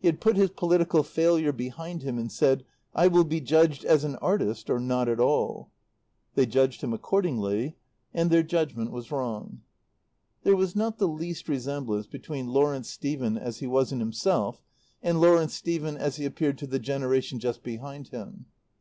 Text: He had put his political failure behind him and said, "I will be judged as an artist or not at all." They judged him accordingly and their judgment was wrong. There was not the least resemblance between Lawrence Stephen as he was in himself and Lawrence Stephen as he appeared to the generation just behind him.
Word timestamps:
He 0.00 0.08
had 0.08 0.20
put 0.20 0.36
his 0.36 0.50
political 0.50 1.04
failure 1.04 1.52
behind 1.52 2.02
him 2.02 2.18
and 2.18 2.32
said, 2.32 2.64
"I 2.92 3.06
will 3.06 3.22
be 3.22 3.40
judged 3.40 3.84
as 3.84 4.02
an 4.02 4.16
artist 4.16 4.68
or 4.68 4.80
not 4.80 5.08
at 5.08 5.20
all." 5.20 5.70
They 6.34 6.44
judged 6.44 6.80
him 6.82 6.92
accordingly 6.92 7.76
and 8.12 8.32
their 8.32 8.42
judgment 8.42 8.90
was 8.90 9.12
wrong. 9.12 9.60
There 10.42 10.56
was 10.56 10.74
not 10.74 10.98
the 10.98 11.06
least 11.06 11.48
resemblance 11.48 12.08
between 12.08 12.48
Lawrence 12.48 12.90
Stephen 12.90 13.38
as 13.38 13.58
he 13.58 13.68
was 13.68 13.92
in 13.92 14.00
himself 14.00 14.60
and 15.04 15.20
Lawrence 15.20 15.54
Stephen 15.54 15.96
as 15.96 16.16
he 16.16 16.24
appeared 16.24 16.58
to 16.58 16.66
the 16.66 16.80
generation 16.80 17.38
just 17.38 17.62
behind 17.62 18.08
him. 18.08 18.46